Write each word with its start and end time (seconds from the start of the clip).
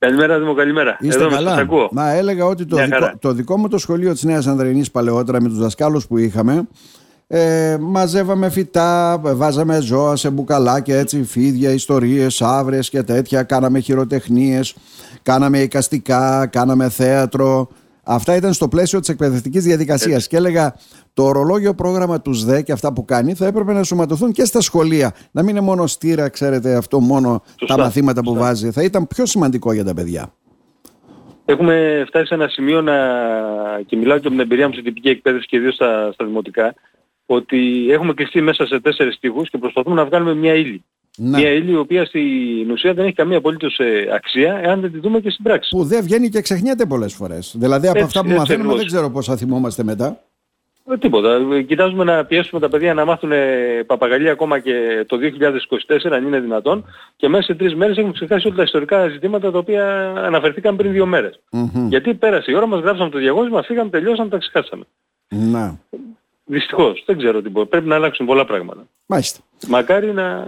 Καλημέρα, 0.00 0.38
Δήμο, 0.38 0.54
καλημέρα. 0.54 0.96
Είστε 1.00 1.20
Εδώ 1.20 1.34
καλά. 1.34 1.54
Ακούω. 1.54 1.88
Μα 1.92 2.10
έλεγα 2.10 2.44
ότι 2.46 2.66
το 2.66 2.76
δικό, 2.76 3.12
το 3.18 3.32
δικό 3.32 3.58
μου 3.58 3.68
το 3.68 3.78
σχολείο 3.78 4.12
της 4.12 4.22
Νέας 4.22 4.46
Ανδρενής 4.46 4.90
παλαιότερα 4.90 5.42
με 5.42 5.48
τους 5.48 5.58
δασκάλους 5.58 6.06
που 6.06 6.18
είχαμε 6.18 6.66
ε, 7.32 7.76
μαζεύαμε 7.80 8.50
φυτά, 8.50 9.18
βάζαμε 9.22 9.80
ζώα 9.80 10.16
σε 10.16 10.30
μπουκαλάκια, 10.30 10.98
έτσι, 10.98 11.22
φίδια, 11.22 11.70
ιστορίες, 11.70 12.42
άβρες 12.42 12.90
και 12.90 13.02
τέτοια. 13.02 13.42
Κάναμε 13.42 13.78
χειροτεχνίες, 13.78 14.74
κάναμε 15.22 15.58
εικαστικά, 15.58 16.46
κάναμε 16.46 16.88
θέατρο. 16.88 17.68
Αυτά 18.02 18.36
ήταν 18.36 18.52
στο 18.52 18.68
πλαίσιο 18.68 19.00
της 19.00 19.08
εκπαιδευτικής 19.08 19.64
διαδικασίας. 19.64 20.26
Και 20.26 20.36
έλεγα 20.36 20.74
το 21.14 21.22
ορολόγιο 21.22 21.74
πρόγραμμα 21.74 22.20
του 22.20 22.32
ΣΔΕ 22.32 22.62
και 22.62 22.72
αυτά 22.72 22.92
που 22.92 23.04
κάνει 23.04 23.34
θα 23.34 23.46
έπρεπε 23.46 23.72
να 23.72 23.82
σωματωθούν 23.82 24.32
και 24.32 24.44
στα 24.44 24.60
σχολεία. 24.60 25.14
Να 25.30 25.42
μην 25.42 25.50
είναι 25.50 25.64
μόνο 25.64 25.86
στήρα, 25.86 26.28
ξέρετε, 26.28 26.74
αυτό 26.74 27.00
μόνο 27.00 27.42
τα 27.66 27.78
μαθήματα 27.78 28.22
που 28.22 28.34
βάζει. 28.34 28.70
Θα 28.70 28.82
ήταν 28.82 29.06
πιο 29.06 29.26
σημαντικό 29.26 29.72
για 29.72 29.84
τα 29.84 29.94
παιδιά. 29.94 30.32
Έχουμε 31.44 32.04
φτάσει 32.06 32.26
σε 32.26 32.34
ένα 32.34 32.48
σημείο 32.48 32.82
να... 32.82 32.94
και 33.86 33.96
μιλάω 33.96 34.18
και 34.18 34.26
από 34.26 34.36
την 34.36 34.40
εμπειρία 34.40 34.66
μου 34.66 34.72
στην 34.72 34.84
τυπική 34.84 35.08
εκπαίδευση 35.08 35.46
και 35.46 35.56
ιδίως 35.56 35.74
στα, 35.74 36.10
στα 36.12 36.24
δημοτικά 36.24 36.74
ότι 37.26 37.88
έχουμε 37.90 38.14
κλειστεί 38.14 38.40
μέσα 38.40 38.66
σε 38.66 38.80
τέσσερις 38.80 39.14
στίχους 39.14 39.50
και 39.50 39.58
προσπαθούμε 39.58 39.94
να 39.94 40.04
βγάλουμε 40.04 40.34
μια 40.34 40.54
ύλη. 40.54 40.84
Ναι. 41.16 41.38
Μια 41.38 41.50
ύλη 41.50 41.70
η 41.70 41.76
οποία 41.76 42.04
στην 42.04 42.70
ουσία 42.70 42.94
δεν 42.94 43.04
έχει 43.04 43.14
καμία 43.14 43.36
απολύτως 43.36 43.78
ε, 43.78 44.08
αξία 44.14 44.60
εάν 44.62 44.80
δεν 44.80 44.92
τη 44.92 44.98
δούμε 44.98 45.20
και 45.20 45.30
στην 45.30 45.44
πράξη. 45.44 45.70
Που 45.70 45.84
δεν 45.84 46.02
βγαίνει 46.02 46.28
και 46.28 46.40
ξεχνιέται 46.40 46.86
πολλές 46.86 47.14
φορές. 47.14 47.54
Δηλαδή 47.58 47.88
από 47.88 48.04
αυτά 48.04 48.22
που 48.22 48.30
μαθαίνουμε 48.30 48.74
δεν 48.74 48.86
ξέρω 48.86 49.10
πώς 49.10 49.26
θα 49.26 49.36
θυμόμαστε 49.36 49.82
μετά. 49.82 50.20
Ε, 50.90 50.98
τίποτα. 50.98 51.38
Κοιτάζουμε 51.66 52.04
να 52.04 52.24
πιέσουμε 52.24 52.60
τα 52.60 52.68
παιδιά 52.68 52.94
να 52.94 53.04
μάθουν 53.04 53.30
παπαγαλία 53.86 54.32
ακόμα 54.32 54.58
και 54.58 55.04
το 55.06 55.16
2024 56.08 56.12
αν 56.12 56.26
είναι 56.26 56.40
δυνατόν 56.40 56.84
και 57.16 57.28
μέσα 57.28 57.42
σε 57.42 57.54
τρεις 57.54 57.74
μέρες 57.74 57.96
έχουμε 57.96 58.12
ξεχάσει 58.12 58.46
όλα 58.46 58.56
τα 58.56 58.62
ιστορικά 58.62 59.08
ζητήματα 59.08 59.50
τα 59.50 59.58
οποία 59.58 60.12
αναφερθήκαν 60.16 60.76
πριν 60.76 60.92
δύο 60.92 61.06
μέρες. 61.06 61.40
Mm-hmm. 61.52 61.86
Γιατί 61.88 62.14
πέρασε 62.14 62.50
η 62.50 62.54
ώρα 62.54 62.66
μας, 62.66 62.80
γράψαμε 62.80 63.10
το 63.10 63.18
διαγώνισμα, 63.18 63.62
φύγαμε, 63.62 63.90
τελειώσαμε, 63.90 64.28
τα 64.28 64.38
ξεχάσαμε. 64.38 64.84
Να. 65.28 65.78
Δυστυχώς. 66.44 67.02
Δεν 67.06 67.18
ξέρω 67.18 67.42
τι 67.42 67.48
μπορεί. 67.48 67.66
Πρέπει 67.66 67.88
να 67.88 67.94
αλλάξουν 67.94 68.26
πολλά 68.26 68.44
πράγματα. 68.44 68.86
Μάλιστα. 69.06 69.40
Μακάρι 69.68 70.12
να 70.12 70.46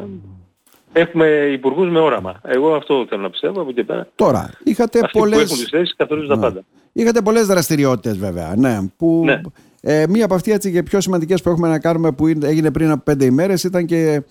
έχουμε 0.92 1.26
υπουργούς 1.52 1.90
με 1.90 1.98
όραμα. 1.98 2.40
Εγώ 2.44 2.74
αυτό 2.74 3.06
θέλω 3.08 3.22
να 3.22 3.30
πιστεύω 3.30 3.60
από 3.60 3.70
εκεί 3.70 3.84
πέρα. 3.84 4.08
Τώρα, 4.14 4.50
είχατε 4.64 5.00
Αυτοί 5.04 5.18
πολλές... 5.18 5.36
που 5.38 5.44
έχουν 5.44 5.56
τις 5.56 5.68
θέσεις 5.68 5.94
καθορίζουν 5.96 6.28
τα 6.28 6.36
ναι. 6.36 6.42
πάντα. 6.42 6.64
Είχατε 6.92 7.20
πολλές 7.20 7.46
δραστηριότητες 7.46 8.18
βέβαια, 8.18 8.54
ναι, 8.56 8.78
που... 8.96 9.22
Ναι. 9.24 9.40
Ε, 9.84 10.04
μία 10.08 10.24
από 10.24 10.34
αυτές 10.34 10.70
και 10.70 10.82
πιο 10.82 11.00
σημαντικές 11.00 11.42
που 11.42 11.48
έχουμε 11.48 11.68
να 11.68 11.78
κάνουμε 11.78 12.12
που 12.12 12.26
έγινε 12.26 12.70
πριν 12.70 12.90
από 12.90 13.02
πέντε 13.02 13.24
ημέρες 13.24 13.64
ήταν 13.64 13.86
και 13.86 14.22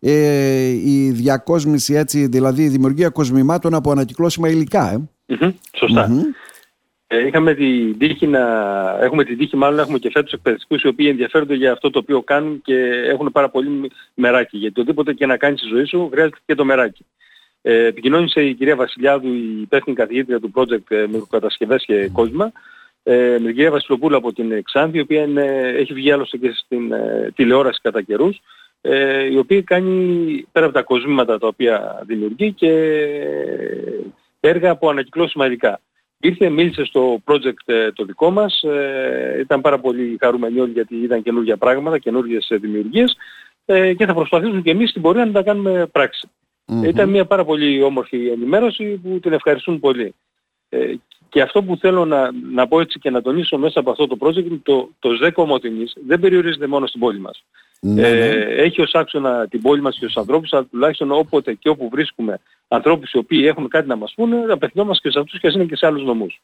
ε, 0.00 0.66
η 0.68 1.10
διακόσμηση 1.10 1.94
έτσι, 1.94 2.26
δηλαδή 2.26 2.62
η 2.62 2.68
δημιουργία 2.68 3.08
κοσμημάτων 3.08 3.74
από 3.74 3.90
ανακυκλώσιμα 3.90 4.48
υλικά. 4.48 4.92
Ε. 4.92 5.00
Mm-hmm, 5.28 5.52
σωστα 5.72 6.04
ε, 6.04 6.08
είχαμε 7.08 7.54
την 7.54 7.98
τύχη 7.98 8.26
να, 8.26 8.40
έχουμε 9.00 9.24
την 9.24 9.38
τύχη 9.38 9.56
μάλλον 9.56 9.78
έχουμε 9.78 9.98
και 9.98 10.10
φέτος 10.10 10.32
εκπαιδευτικούς 10.32 10.82
οι 10.82 10.88
οποίοι 10.88 11.06
ενδιαφέρονται 11.10 11.54
για 11.54 11.72
αυτό 11.72 11.90
το 11.90 11.98
οποίο 11.98 12.22
κάνουν 12.22 12.62
και 12.62 12.74
έχουν 13.06 13.32
πάρα 13.32 13.48
πολύ 13.48 13.90
μεράκι. 14.14 14.56
Γιατί 14.56 14.80
οτιδήποτε 14.80 15.12
και 15.12 15.26
να 15.26 15.36
κάνεις 15.36 15.60
στη 15.60 15.68
ζωή 15.68 15.84
σου 15.84 16.08
χρειάζεται 16.12 16.38
και 16.46 16.54
το 16.54 16.64
μεράκι. 16.64 17.04
Ε, 17.62 17.84
επικοινώνησε 17.84 18.44
η 18.44 18.54
κυρία 18.54 18.76
Βασιλιάδου, 18.76 19.32
η 19.32 19.60
υπεύθυνη 19.60 19.96
καθηγήτρια 19.96 20.40
του 20.40 20.52
project 20.54 20.90
ε, 20.90 21.06
μικροκατασκευές 21.06 21.84
και 21.84 22.08
κόσμημα, 22.12 22.52
ε, 23.02 23.30
με 23.32 23.46
την 23.46 23.54
κυρία 23.54 23.70
Βασιλοπούλου 23.70 24.16
από 24.16 24.32
την 24.32 24.62
Ξάνθη, 24.62 24.96
η 24.96 25.00
οποία 25.00 25.22
είναι, 25.22 25.72
έχει 25.76 25.92
βγει 25.92 26.12
άλλωστε 26.12 26.36
και 26.36 26.52
στην 26.54 26.92
ε, 26.92 27.32
τηλεόραση 27.34 27.80
κατά 27.82 28.02
καιρούς, 28.02 28.40
ε, 28.80 29.24
η 29.24 29.36
οποία 29.36 29.62
κάνει 29.62 30.46
πέρα 30.52 30.66
από 30.66 30.74
τα 30.74 30.82
κοσμήματα 30.82 31.38
τα 31.38 31.46
οποία 31.46 32.02
δημιουργεί 32.06 32.52
και 32.52 32.72
έργα 34.40 34.70
από 34.70 34.88
ανακυκλώσιμα 34.88 35.46
υλικά. 35.46 35.80
Ήρθε, 36.20 36.48
μίλησε 36.48 36.84
στο 36.84 37.22
project 37.24 37.62
ε, 37.64 37.92
το 37.92 38.04
δικό 38.04 38.30
μας, 38.30 38.62
ε, 38.62 39.36
ήταν 39.40 39.60
πάρα 39.60 39.78
πολύ 39.78 40.16
χαρούμενοι 40.20 40.60
όλοι 40.60 40.72
γιατί 40.72 40.96
ήταν 40.96 41.22
καινούργια 41.22 41.56
πράγματα, 41.56 41.98
καινούργιες 41.98 42.48
δημιουργίες 42.50 43.16
ε, 43.64 43.94
και 43.94 44.06
θα 44.06 44.14
προσπαθήσουμε 44.14 44.60
και 44.60 44.70
εμείς 44.70 44.90
στην 44.90 45.02
πορεία 45.02 45.24
να 45.24 45.32
τα 45.32 45.42
κάνουμε 45.42 45.86
πράξη. 45.86 46.28
Ήταν 46.84 47.08
μια 47.08 47.24
πάρα 47.24 47.44
πολύ 47.44 47.82
όμορφη 47.82 48.28
ενημέρωση 48.28 49.00
που 49.02 49.20
την 49.20 49.32
ευχαριστούν 49.32 49.80
πολύ. 49.80 50.14
Ε, 50.68 50.94
και 51.28 51.40
αυτό 51.40 51.62
που 51.62 51.76
θέλω 51.76 52.04
να, 52.04 52.30
να 52.52 52.68
πω 52.68 52.80
έτσι 52.80 52.98
και 52.98 53.10
να 53.10 53.22
τονίσω 53.22 53.58
μέσα 53.58 53.80
από 53.80 53.90
αυτό 53.90 54.06
το 54.06 54.16
project 54.20 54.44
είναι 54.44 54.60
το, 54.62 54.90
το 54.98 55.14
ΖΕΚ 55.14 55.38
Ομοτιμής 55.38 55.96
δεν 56.06 56.20
περιορίζεται 56.20 56.66
μόνο 56.66 56.86
στην 56.86 57.00
πόλη 57.00 57.18
μας. 57.18 57.44
Ναι, 57.80 58.08
ε, 58.08 58.14
ναι. 58.14 58.44
έχει 58.44 58.80
ως 58.82 58.94
άξονα 58.94 59.48
την 59.48 59.62
πόλη 59.62 59.80
μας 59.80 59.98
και 59.98 60.06
τους 60.06 60.16
ανθρώπους, 60.16 60.52
αλλά 60.52 60.64
τουλάχιστον 60.64 61.12
όποτε 61.12 61.54
και 61.54 61.68
όπου 61.68 61.88
βρίσκουμε 61.88 62.40
ανθρώπους 62.68 63.12
οι 63.12 63.18
οποίοι 63.18 63.44
έχουν 63.46 63.68
κάτι 63.68 63.88
να 63.88 63.96
μας 63.96 64.12
πούνε, 64.16 64.36
απευθυνόμαστε 64.52 65.08
και 65.08 65.14
σε 65.14 65.20
αυτούς 65.20 65.40
και 65.40 65.46
ας 65.46 65.54
είναι 65.54 65.64
και 65.64 65.76
σε 65.76 65.86
άλλους 65.86 66.04
νομούς. 66.04 66.40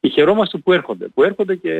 Και 0.00 0.08
χαιρόμαστε 0.08 0.58
που 0.58 0.72
έρχονται, 0.72 1.06
που 1.14 1.22
έρχονται 1.22 1.54
και 1.54 1.72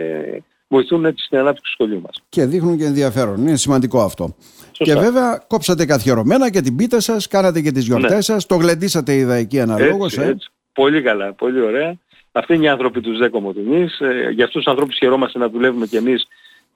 βοηθούν 0.68 1.04
έτσι 1.04 1.24
στην 1.24 1.38
ανάπτυξη 1.38 1.72
του 1.76 1.82
σχολείου 1.82 2.00
μας. 2.00 2.22
Και 2.28 2.44
δείχνουν 2.44 2.78
και 2.78 2.84
ενδιαφέρον. 2.84 3.40
Είναι 3.40 3.56
σημαντικό 3.56 4.00
αυτό. 4.00 4.34
Και 4.72 4.94
βέβαια 4.94 5.44
κόψατε 5.46 5.86
καθιερωμένα 5.86 6.50
και 6.50 6.60
την 6.60 6.76
πίτα 6.76 7.00
σας, 7.00 7.26
κάνατε 7.28 7.60
και 7.60 7.72
τις 7.72 7.86
γιορτές 7.86 8.10
ναι. 8.10 8.20
σας, 8.20 8.46
το 8.46 8.56
γλεντήσατε 8.56 9.14
είδα 9.14 9.34
εκεί 9.34 9.60
αναλόγως. 9.60 10.12
Έτσι, 10.12 10.28
ε. 10.28 10.30
έτσι. 10.30 10.48
Πολύ 10.72 11.02
καλά, 11.02 11.32
πολύ 11.32 11.60
ωραία. 11.60 11.94
Αυτοί 12.32 12.54
είναι 12.54 12.64
οι 12.64 12.68
άνθρωποι 12.68 13.00
τους 13.00 13.16
ΖΕΚΟΜΟΤΟΝΙΣ. 13.16 14.00
Ε, 14.00 14.30
για 14.34 14.44
αυτούς 14.44 14.62
τους 14.62 14.72
ανθρώπους 14.72 14.96
χαιρόμαστε 14.96 15.38
να 15.38 15.48
δουλεύουμε 15.48 15.86
κι 15.86 15.96
εμείς 15.96 16.26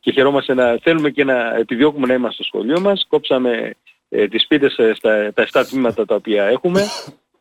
και 0.02 0.12
χαιρόμαστε 0.12 0.54
να 0.54 0.78
θέλουμε 0.82 1.10
και 1.10 1.24
να 1.24 1.56
επιδιώκουμε 1.56 2.06
να 2.06 2.14
είμαστε 2.14 2.42
στο 2.42 2.56
σχολείο 2.56 2.80
μας. 2.80 3.06
Κόψαμε 3.08 3.74
ε, 4.08 4.28
τις 4.28 4.46
πίτες 4.46 4.76
ε, 4.78 4.92
στα 4.94 5.32
τα 5.32 5.46
7 5.52 5.64
τμήματα 5.70 6.06
τα 6.06 6.14
οποία 6.14 6.44
έχουμε. 6.44 6.82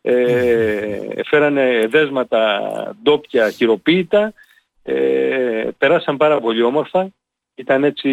Ε, 0.02 0.98
φέρανε 1.24 1.86
δέσματα 1.88 2.60
ντόπια 3.02 3.50
χειροποίητα. 3.50 4.32
Ε, 4.82 5.68
περάσαν 5.78 6.16
πάρα 6.16 6.40
πολύ 6.40 6.62
όμορφα. 6.62 7.08
Ήταν 7.54 7.84
έτσι 7.84 8.08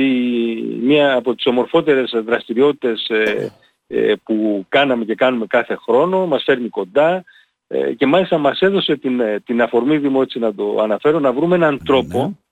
μία 0.81 1.13
από 1.15 1.35
τις 1.35 1.45
ομορφότερες 1.45 2.11
δραστηριότητες 2.25 3.09
ε, 3.09 3.51
ε, 3.87 4.13
που 4.23 4.65
κάναμε 4.69 5.05
και 5.05 5.15
κάνουμε 5.15 5.45
κάθε 5.45 5.75
χρόνο. 5.75 6.25
Μας 6.25 6.43
φέρνει 6.43 6.69
κοντά. 6.69 7.23
Ε, 7.67 7.93
και 7.93 8.05
μάλιστα 8.05 8.37
μας 8.37 8.59
έδωσε 8.59 8.95
την, 8.95 9.21
την 9.45 9.61
αφορμή 9.61 9.97
Δήμο, 9.97 10.19
έτσι 10.23 10.39
να 10.39 10.53
το 10.53 10.77
αναφέρω, 10.81 11.19
να 11.19 11.31
βρούμε 11.31 11.55
έναν 11.55 11.81
τρόπο 11.85 12.19
ε, 12.19 12.48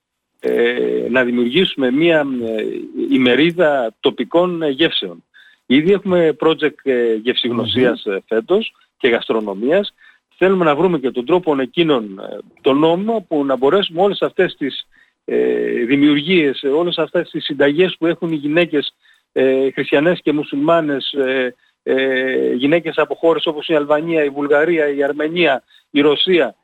να 1.10 1.24
δημιουργήσουμε 1.24 1.90
μια 1.90 2.26
ε, 2.42 2.64
ημερίδα 3.10 3.94
τοπικών 4.00 4.70
γεύσεων. 4.70 5.24
Ήδη 5.66 5.92
έχουμε 5.92 6.36
project 6.40 6.78
ε, 6.82 7.14
γευσηγνωσίας 7.14 8.04
mm-hmm. 8.06 8.18
φέτος 8.26 8.74
και 8.98 9.08
γαστρονομίας. 9.08 9.94
Θέλουμε 10.36 10.64
να 10.64 10.76
βρούμε 10.76 10.98
και 10.98 11.10
τον 11.10 11.26
τρόπο 11.26 11.60
εκείνων, 11.60 12.20
τον 12.60 12.78
νόμο, 12.78 13.24
που 13.28 13.44
να 13.44 13.56
μπορέσουμε 13.56 14.02
όλες 14.02 14.22
αυτές 14.22 14.54
τις 14.56 14.86
ε, 15.24 15.84
δημιουργίες, 15.84 16.62
όλες 16.62 16.98
αυτές 16.98 17.30
τις 17.30 17.44
συνταγές 17.44 17.96
που 17.98 18.06
έχουν 18.06 18.32
οι 18.32 18.36
γυναίκες 18.36 18.94
ε, 19.32 19.70
χριστιανές 19.70 20.20
και 20.22 20.32
μουσουλμάνες, 20.32 21.12
ε, 21.12 21.54
ε, 21.82 22.52
γυναίκες 22.52 22.96
από 22.96 23.14
χώρες 23.14 23.46
όπως 23.46 23.68
η 23.68 23.74
Αλβανία, 23.74 24.24
η 24.24 24.28
Βουλγαρία, 24.28 24.88
η 24.88 25.02
Αρμενία, 25.02 25.62
η 25.90 26.00
Ρωσία, 26.00 26.46
ε, 26.46 26.54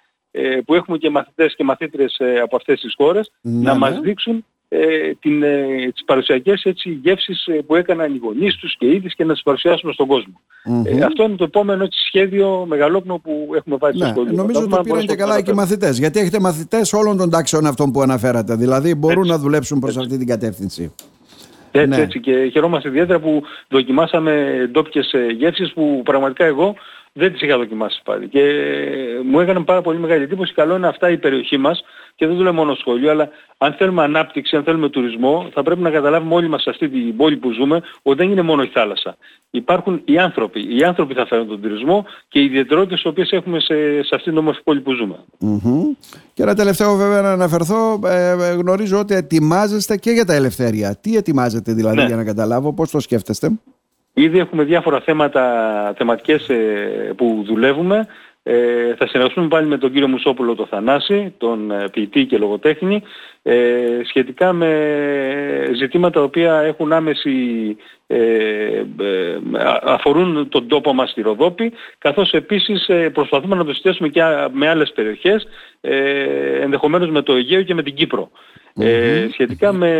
που 0.64 0.74
έχουμε 0.74 0.98
και 0.98 1.10
μαθητές 1.10 1.54
και 1.56 1.64
μαθήτρες 1.64 2.16
ε, 2.18 2.40
από 2.40 2.56
αυτές 2.56 2.80
τις 2.80 2.94
χώρες 2.96 3.32
ναι, 3.40 3.62
να 3.62 3.72
ναι. 3.72 3.78
μας 3.78 4.00
δείξουν 4.00 4.44
ε, 4.76 5.14
την, 5.20 5.42
ε, 5.42 5.90
τις 5.94 6.04
παρουσιακές 6.04 6.62
έτσι, 6.64 6.90
γεύσεις 7.02 7.46
ε, 7.46 7.52
που 7.52 7.74
έκαναν 7.74 8.14
οι 8.14 8.18
γονείς 8.22 8.56
τους 8.56 8.76
και 8.76 8.86
ήδη 8.86 9.08
και 9.08 9.24
να 9.24 9.32
τις 9.32 9.42
παρουσιάσουμε 9.42 9.92
στον 9.92 10.06
κόσμο. 10.06 10.40
Ε, 10.84 11.04
αυτό 11.04 11.24
είναι 11.24 11.36
το 11.36 11.44
επόμενο 11.44 11.84
έτσι, 11.84 11.98
σχέδιο 12.06 12.64
μεγαλόπνο 12.68 13.18
που 13.18 13.52
έχουμε 13.54 13.76
βάλει 13.76 13.98
ναι, 13.98 14.04
στο 14.04 14.14
σχολείο. 14.14 14.32
Νομίζω 14.36 14.60
ότι 14.60 14.70
το 14.70 14.80
πήραν 14.80 15.06
και 15.06 15.14
καλά 15.14 15.42
και 15.42 15.50
οι 15.50 15.54
μαθητές, 15.54 15.98
γιατί 15.98 16.18
έχετε 16.18 16.40
μαθητές 16.40 16.92
όλων 16.92 17.16
των 17.16 17.30
τάξεων 17.30 17.66
αυτών 17.66 17.92
που 17.92 18.00
αναφέρατε, 18.00 18.54
δηλαδή 18.54 18.94
μπορούν 18.94 19.18
έτσι, 19.18 19.30
να 19.30 19.38
δουλέψουν 19.38 19.78
προς 19.78 19.96
αυτή 19.96 20.18
την 20.18 20.26
κατεύθυνση. 20.26 20.94
Έτσι, 21.70 21.88
ναι. 21.88 21.96
έτσι 21.96 22.20
και 22.20 22.48
χαιρόμαστε 22.52 22.88
ιδιαίτερα 22.88 23.20
που 23.20 23.42
δοκιμάσαμε 23.68 24.64
ντόπιες 24.70 25.14
γεύσεις 25.36 25.72
που 25.72 26.02
πραγματικά 26.04 26.44
εγώ 26.44 26.74
δεν 27.16 27.32
τις 27.32 27.40
είχα 27.40 27.56
δοκιμάσει 27.56 28.00
πάλι. 28.04 28.28
Και 28.28 28.40
μου 29.24 29.40
έκανε 29.40 29.60
πάρα 29.60 29.80
πολύ 29.82 29.98
μεγάλη 29.98 30.22
εντύπωση. 30.22 30.54
Καλό 30.54 30.76
είναι 30.76 30.86
αυτά 30.88 31.10
η 31.10 31.18
περιοχή 31.18 31.56
μας 31.56 31.84
και 32.14 32.26
δεν 32.26 32.36
το 32.36 32.42
λέω 32.42 32.52
μόνο 32.52 32.74
σχολείο, 32.74 33.10
αλλά 33.10 33.28
αν 33.58 33.72
θέλουμε 33.72 34.02
ανάπτυξη, 34.02 34.56
αν 34.56 34.62
θέλουμε 34.62 34.88
τουρισμό, 34.88 35.50
θα 35.52 35.62
πρέπει 35.62 35.80
να 35.80 35.90
καταλάβουμε 35.90 36.34
όλοι 36.34 36.48
μας 36.48 36.62
σε 36.62 36.70
αυτή 36.70 36.88
την 36.88 37.16
πόλη 37.16 37.36
που 37.36 37.50
ζούμε 37.50 37.82
ότι 38.02 38.16
δεν 38.16 38.30
είναι 38.30 38.42
μόνο 38.42 38.62
η 38.62 38.66
θάλασσα. 38.66 39.16
Υπάρχουν 39.50 40.02
οι 40.04 40.18
άνθρωποι. 40.18 40.76
Οι 40.76 40.84
άνθρωποι 40.84 41.14
θα 41.14 41.26
φέρουν 41.26 41.48
τον 41.48 41.60
τουρισμό 41.60 42.04
και 42.28 42.40
οι 42.40 42.44
ιδιαιτερότητες 42.44 43.02
οι 43.02 43.08
οποίες 43.08 43.30
έχουμε 43.30 43.60
σε, 43.60 44.02
σε 44.02 44.14
αυτή 44.14 44.28
την 44.28 44.38
όμορφη 44.38 44.62
πόλη 44.62 44.80
που 44.80 44.92
ζούμε. 44.92 45.16
Mm-hmm. 45.40 45.96
Και 46.34 46.42
ένα 46.42 46.54
τελευταίο 46.54 46.96
βέβαια 46.96 47.22
να 47.22 47.32
αναφερθώ, 47.32 48.00
ε, 48.04 48.52
γνωρίζω 48.52 48.98
ότι 48.98 49.14
ετοιμάζεστε 49.14 49.96
και 49.96 50.10
για 50.10 50.24
τα 50.24 50.34
ελευθέρια. 50.34 50.96
Τι 51.00 51.16
ετοιμάζετε 51.16 51.72
δηλαδή 51.72 51.96
ναι. 51.96 52.06
για 52.06 52.16
να 52.16 52.24
καταλάβω, 52.24 52.72
πώς 52.72 52.90
το 52.90 53.00
σκέφτεστε; 53.00 53.58
Ήδη 54.14 54.38
έχουμε 54.38 54.62
διάφορα 54.62 55.00
θέματα, 55.00 55.94
θεματικές 55.96 56.48
ε, 56.48 57.12
που 57.16 57.42
δουλεύουμε. 57.46 58.06
Ε, 58.46 58.94
θα 58.94 59.06
συνεργαστούμε 59.06 59.48
πάλι 59.48 59.66
με 59.66 59.78
τον 59.78 59.92
κύριο 59.92 60.08
Μουσόπουλο 60.08 60.54
το 60.54 60.66
Θανάση, 60.66 61.34
τον 61.38 61.70
ε, 61.70 61.88
ποιητή 61.92 62.24
και 62.24 62.38
λογοτέχνη, 62.38 63.02
ε, 63.42 64.00
σχετικά 64.04 64.52
με 64.52 65.70
ζητήματα 65.74 66.18
τα 66.18 66.24
οποία 66.24 66.60
έχουν 66.60 66.92
άμεση 66.92 67.30
ε, 68.06 68.16
ε, 68.16 69.38
αφορούν 69.82 70.48
τον 70.48 70.68
τόπο 70.68 70.92
μας 70.92 71.10
στη 71.10 71.20
Ροδόπη 71.20 71.72
καθώς 71.98 72.32
επίσης 72.32 72.90
προσπαθούμε 73.12 73.56
να 73.56 73.64
το 73.64 73.72
συνδέσουμε 73.72 74.08
και 74.08 74.22
με 74.52 74.68
άλλες 74.68 74.92
περιοχές 74.92 75.46
ενδεχομένως 76.60 77.10
με 77.10 77.22
το 77.22 77.34
Αιγαίο 77.34 77.62
και 77.62 77.74
με 77.74 77.82
την 77.82 77.94
Κύπρο. 77.94 78.30
Ε, 78.76 79.28
σχετικά 79.32 79.72
με 79.72 79.90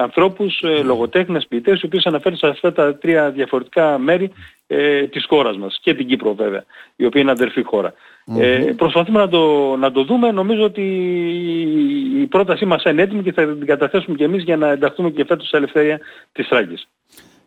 ανθρώπους, 0.00 0.62
ε, 0.62 0.82
λογοτέχνες, 0.82 1.46
ποιητές, 1.48 1.80
οι 1.80 1.86
οποίοι 1.86 2.00
αναφέρουν 2.04 2.38
σε 2.38 2.46
αυτά 2.46 2.72
τα 2.72 2.96
τρία 2.96 3.30
διαφορετικά 3.30 3.98
μέρη 3.98 4.32
ε, 4.76 5.06
της 5.06 5.24
χώρας 5.28 5.56
μας 5.56 5.78
και 5.82 5.94
την 5.94 6.06
Κύπρο 6.06 6.34
βέβαια, 6.34 6.64
η 6.96 7.04
οποία 7.04 7.20
είναι 7.20 7.30
αδερφή 7.30 7.64
Ε, 8.38 8.72
προσπαθούμε 8.76 9.18
να 9.18 9.28
το, 9.28 9.76
να 9.76 9.92
το 9.92 10.04
δούμε, 10.04 10.30
νομίζω 10.30 10.62
ότι 10.62 10.82
η 12.20 12.26
πρότασή 12.26 12.64
μας 12.64 12.84
είναι 12.84 13.02
έτοιμη 13.02 13.22
και 13.22 13.32
θα 13.32 13.46
την 13.46 13.66
καταθέσουμε 13.66 14.16
και 14.16 14.24
εμείς 14.24 14.42
για 14.42 14.56
να 14.56 14.68
ενταχθούμε 14.70 15.10
και 15.10 15.24
φέτος 15.24 15.46
στα 15.46 15.56
ελευθερία 15.56 16.00
της 16.32 16.46
Θράκης. 16.46 16.88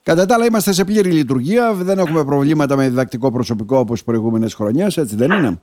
Κατά 0.03 0.25
τα 0.25 0.35
άλλα 0.35 0.45
είμαστε 0.45 0.71
σε 0.71 0.85
πλήρη 0.85 1.11
λειτουργία, 1.11 1.73
δεν 1.73 1.99
έχουμε 1.99 2.25
προβλήματα 2.25 2.75
με 2.75 2.89
διδακτικό 2.89 3.31
προσωπικό 3.31 3.77
όπως 3.77 4.03
προηγούμενες 4.03 4.53
χρονιές, 4.53 4.97
έτσι 4.97 5.15
δεν 5.15 5.31
είναι; 5.31 5.61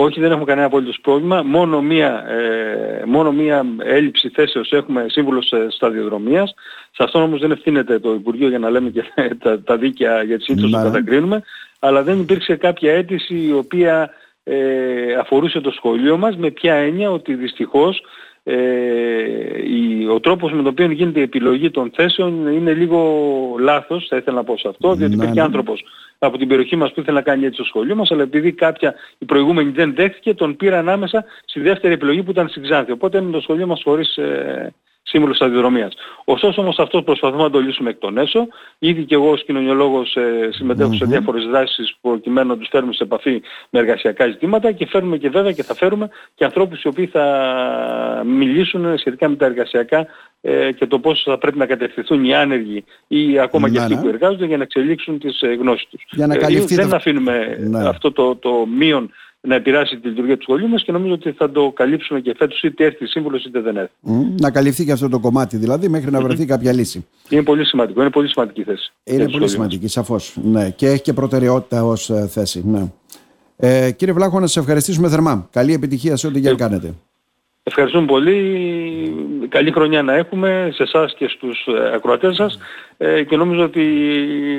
Όχι, 0.00 0.20
δεν 0.20 0.30
έχουμε 0.30 0.46
κανένα 0.46 0.66
απολύτως 0.66 0.98
πρόβλημα. 1.02 1.42
Μόνο 1.42 1.82
μία, 1.82 2.24
ε, 2.28 3.02
μόνο 3.06 3.32
μία 3.32 3.66
έλλειψη 3.78 4.28
θέσεως 4.28 4.72
έχουμε 4.72 5.06
σύμβουλος 5.08 5.52
ε, 5.52 5.66
σταδιοδρομίας. 5.70 6.54
Σε 6.90 7.02
αυτό 7.02 7.22
όμως 7.22 7.40
δεν 7.40 7.50
ευθύνεται 7.50 7.98
το 7.98 8.12
Υπουργείο 8.12 8.48
για 8.48 8.58
να 8.58 8.70
λέμε 8.70 8.90
και 8.90 9.02
τα, 9.42 9.62
τα 9.62 9.76
δίκαια 9.76 10.22
για 10.22 10.36
τις 10.36 10.44
σύντρους 10.44 10.70
που 10.70 10.82
κατακρίνουμε. 10.82 11.42
Αλλά 11.78 12.02
δεν 12.02 12.20
υπήρξε 12.20 12.56
κάποια 12.56 12.92
αίτηση 12.92 13.34
η 13.34 13.52
οποία 13.52 14.10
ε, 14.44 15.14
αφορούσε 15.14 15.60
το 15.60 15.70
σχολείο 15.70 16.16
μας 16.16 16.36
με 16.36 16.50
ποια 16.50 16.74
έννοια 16.74 17.10
ότι 17.10 17.34
δυστυχώς 17.34 18.02
ε, 18.44 18.56
ο 20.08 20.20
τρόπος 20.20 20.50
με 20.50 20.56
τον 20.56 20.66
οποίο 20.66 20.90
γίνεται 20.90 21.20
η 21.20 21.22
επιλογή 21.22 21.70
των 21.70 21.90
θέσεων 21.94 22.46
είναι 22.46 22.72
λίγο 22.74 23.00
λάθος, 23.58 24.06
θα 24.08 24.16
ήθελα 24.16 24.36
να 24.36 24.44
πω 24.44 24.58
σε 24.58 24.68
αυτό, 24.68 24.94
διότι 24.94 25.10
ναι, 25.10 25.22
υπήρχε 25.22 25.40
ναι. 25.40 25.46
άνθρωπος 25.46 25.84
από 26.18 26.38
την 26.38 26.48
περιοχή 26.48 26.76
μας 26.76 26.92
που 26.92 27.00
ήθελε 27.00 27.16
να 27.16 27.22
κάνει 27.22 27.44
έτσι 27.44 27.58
το 27.58 27.64
σχολείο 27.64 27.94
μας, 27.94 28.10
αλλά 28.10 28.22
επειδή 28.22 28.52
κάποια 28.52 28.94
η 29.18 29.24
προηγούμενη 29.24 29.70
δεν 29.70 29.94
δέχτηκε, 29.94 30.34
τον 30.34 30.56
πήρα 30.56 30.78
ανάμεσα 30.78 31.24
στη 31.44 31.60
δεύτερη 31.60 31.94
επιλογή 31.94 32.22
που 32.22 32.30
ήταν 32.30 32.48
στην 32.48 32.62
Ξάνθη. 32.62 32.92
Οπότε 32.92 33.18
είναι 33.18 33.30
το 33.30 33.40
σχολείο 33.40 33.66
μας 33.66 33.82
χωρίς 33.84 34.16
ε, 34.16 34.74
σύμβουλος 35.08 35.36
σταδιοδρομίας. 35.36 35.92
Ωστόσο 36.24 36.60
όμως 36.60 36.78
αυτό 36.78 37.02
προσπαθούμε 37.02 37.42
να 37.42 37.50
το 37.50 37.58
λύσουμε 37.58 37.90
εκ 37.90 37.98
των 37.98 38.18
έσω. 38.18 38.46
Ήδη 38.78 39.04
και 39.04 39.14
εγώ 39.14 39.30
ως 39.30 39.44
κοινωνιολόγος 39.44 40.16
ε, 40.16 40.48
συμμετέχω 40.52 40.94
σε 40.94 41.04
διάφορες 41.04 41.44
δράσεις 41.44 41.96
προκειμένου 42.00 42.48
να 42.48 42.56
τους 42.56 42.68
φέρουμε 42.70 42.92
σε 42.92 43.02
επαφή 43.02 43.42
με 43.70 43.78
εργασιακά 43.78 44.26
ζητήματα 44.26 44.72
και 44.72 44.86
φέρνουμε 44.86 45.16
και 45.16 45.28
βέβαια 45.28 45.52
και 45.52 45.62
θα 45.62 45.74
φέρουμε 45.74 46.08
και 46.34 46.44
ανθρώπους 46.44 46.82
οι 46.82 46.88
οποίοι 46.88 47.06
θα 47.06 48.22
μιλήσουν 48.26 48.98
σχετικά 48.98 49.28
με 49.28 49.36
τα 49.36 49.46
εργασιακά 49.46 50.06
ε, 50.40 50.72
και 50.72 50.86
το 50.86 50.98
πώς 50.98 51.22
θα 51.22 51.38
πρέπει 51.38 51.58
να 51.58 51.66
κατευθυνθούν 51.66 52.24
οι 52.24 52.34
άνεργοι 52.34 52.84
ή 53.06 53.38
ακόμα 53.38 53.70
και 53.70 53.78
αυτοί 53.78 53.96
που 53.96 54.08
εργάζονται 54.08 54.46
για 54.46 54.56
να 54.56 54.62
εξελίξουν 54.62 55.18
τις 55.18 55.40
ε, 55.42 55.46
γνώσεις 55.46 55.88
τους. 55.90 56.04
Για 56.10 56.26
να 56.26 56.34
ε, 56.34 56.64
δεν 56.68 56.94
αφήνουμε 56.94 57.56
ναι. 57.60 57.88
αυτό 57.88 58.12
το, 58.12 58.36
το 58.36 58.66
μείον 58.76 59.10
να 59.40 59.54
επηρεάσει 59.54 59.98
τη 59.98 60.08
λειτουργία 60.08 60.36
του 60.36 60.42
σχολείου 60.42 60.68
μας 60.68 60.82
και 60.84 60.92
νομίζω 60.92 61.12
ότι 61.12 61.32
θα 61.32 61.50
το 61.50 61.72
καλύψουμε 61.74 62.20
και 62.20 62.34
φέτος 62.38 62.62
είτε 62.62 62.84
έρθει 62.84 63.06
σύμβουλος 63.06 63.44
είτε 63.44 63.60
δεν 63.60 63.76
έρθει. 63.76 63.92
να 64.40 64.50
καλυφθεί 64.50 64.84
και 64.84 64.92
αυτό 64.92 65.08
το 65.08 65.18
κομμάτι 65.18 65.56
δηλαδή 65.56 65.88
μέχρι 65.88 66.10
να 66.10 66.20
βρεθεί 66.20 66.46
κάποια 66.46 66.72
λύση. 66.72 67.06
Είναι 67.28 67.42
πολύ 67.42 67.64
σημαντικό, 67.64 68.00
είναι 68.00 68.10
πολύ 68.10 68.28
σημαντική 68.28 68.62
θέση. 68.62 68.92
Είναι 69.04 69.28
πολύ 69.28 69.48
σημαντική, 69.48 69.88
σαφώς. 69.88 70.36
Ναι. 70.42 70.70
Και 70.70 70.86
έχει 70.86 71.02
και 71.02 71.12
προτεραιότητα 71.12 71.84
ως 71.84 72.10
ε, 72.10 72.26
θέση. 72.28 72.62
Ναι. 72.66 72.92
Ε, 73.56 73.90
κύριε 73.90 74.14
Βλάχο, 74.14 74.40
να 74.40 74.46
σας 74.46 74.56
ευχαριστήσουμε 74.56 75.08
θερμά. 75.08 75.48
Καλή 75.52 75.72
επιτυχία 75.72 76.16
σε 76.16 76.26
ό,τι 76.26 76.40
και 76.40 76.54
κάνετε. 76.54 76.94
Ευχαριστούμε 77.62 78.06
πολύ. 78.06 78.36
Καλή 79.48 79.72
χρονιά 79.72 80.02
να 80.02 80.14
έχουμε 80.14 80.70
σε 80.72 80.82
εσάς 80.82 81.14
και 81.14 81.28
στους 81.28 81.66
ε, 81.66 81.94
ακροατές 81.94 82.34
σας 82.34 82.58
ε, 82.96 83.22
και 83.22 83.36
νομίζω 83.36 83.62
ότι 83.62 83.82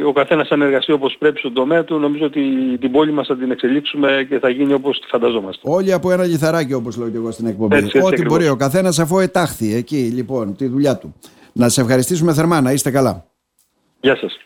ο 0.05 0.11
καθένας 0.11 0.49
αν 0.49 0.61
εργαστεί 0.61 0.91
όπως 0.91 1.15
πρέπει 1.19 1.39
στον 1.39 1.53
τομέα 1.53 1.83
του 1.83 1.99
νομίζω 1.99 2.25
ότι 2.25 2.41
την 2.79 2.91
πόλη 2.91 3.11
μας 3.11 3.27
θα 3.27 3.37
την 3.37 3.51
εξελίξουμε 3.51 4.25
και 4.29 4.39
θα 4.39 4.49
γίνει 4.49 4.73
όπως 4.73 4.99
τη 4.99 5.07
φανταζόμαστε. 5.07 5.61
Όλοι 5.63 5.93
από 5.93 6.11
ένα 6.11 6.23
λιθαράκι 6.23 6.73
όπως 6.73 6.97
λέω 6.97 7.09
και 7.09 7.17
εγώ 7.17 7.31
στην 7.31 7.47
εκπομπή. 7.47 7.75
Έτσι, 7.75 7.97
έτσι, 7.97 8.13
Ό,τι 8.13 8.25
μπορεί 8.25 8.49
ο 8.49 8.55
καθένας 8.55 8.99
αφού 8.99 9.19
ετάχθη 9.19 9.75
εκεί 9.75 10.11
λοιπόν 10.13 10.55
τη 10.55 10.67
δουλειά 10.67 10.97
του. 10.97 11.15
Να 11.53 11.69
σε 11.69 11.81
ευχαριστήσουμε 11.81 12.33
θερμά, 12.33 12.61
να 12.61 12.71
είστε 12.71 12.91
καλά. 12.91 13.25
Γεια 14.01 14.15
σας. 14.15 14.37